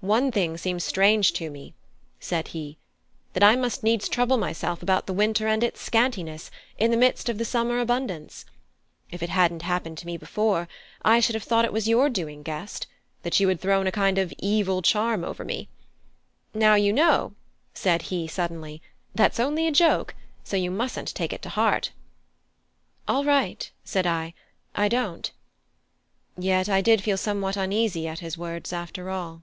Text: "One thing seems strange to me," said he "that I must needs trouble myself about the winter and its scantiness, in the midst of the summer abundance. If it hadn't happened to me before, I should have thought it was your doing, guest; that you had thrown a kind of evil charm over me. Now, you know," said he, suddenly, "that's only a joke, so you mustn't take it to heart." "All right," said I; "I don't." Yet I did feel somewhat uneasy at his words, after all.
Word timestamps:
"One 0.00 0.30
thing 0.30 0.56
seems 0.56 0.84
strange 0.84 1.32
to 1.34 1.50
me," 1.50 1.74
said 2.20 2.48
he 2.48 2.78
"that 3.32 3.42
I 3.42 3.56
must 3.56 3.82
needs 3.82 4.08
trouble 4.08 4.36
myself 4.38 4.80
about 4.80 5.06
the 5.08 5.12
winter 5.12 5.48
and 5.48 5.62
its 5.64 5.80
scantiness, 5.80 6.52
in 6.78 6.92
the 6.92 6.96
midst 6.96 7.28
of 7.28 7.36
the 7.36 7.44
summer 7.44 7.80
abundance. 7.80 8.44
If 9.10 9.24
it 9.24 9.28
hadn't 9.28 9.62
happened 9.62 9.98
to 9.98 10.06
me 10.06 10.16
before, 10.16 10.68
I 11.02 11.18
should 11.18 11.34
have 11.34 11.42
thought 11.42 11.64
it 11.64 11.72
was 11.72 11.88
your 11.88 12.08
doing, 12.08 12.44
guest; 12.44 12.86
that 13.24 13.40
you 13.40 13.48
had 13.48 13.60
thrown 13.60 13.88
a 13.88 13.92
kind 13.92 14.18
of 14.18 14.32
evil 14.38 14.82
charm 14.82 15.24
over 15.24 15.44
me. 15.44 15.68
Now, 16.54 16.76
you 16.76 16.92
know," 16.92 17.34
said 17.74 18.02
he, 18.02 18.28
suddenly, 18.28 18.80
"that's 19.16 19.40
only 19.40 19.66
a 19.66 19.72
joke, 19.72 20.14
so 20.44 20.56
you 20.56 20.70
mustn't 20.70 21.12
take 21.12 21.32
it 21.32 21.42
to 21.42 21.48
heart." 21.48 21.90
"All 23.08 23.24
right," 23.24 23.68
said 23.82 24.06
I; 24.06 24.32
"I 24.76 24.86
don't." 24.86 25.32
Yet 26.38 26.68
I 26.68 26.80
did 26.82 27.02
feel 27.02 27.16
somewhat 27.18 27.56
uneasy 27.56 28.06
at 28.06 28.20
his 28.20 28.38
words, 28.38 28.72
after 28.72 29.10
all. 29.10 29.42